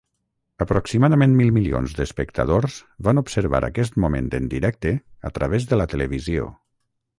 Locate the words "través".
5.39-5.71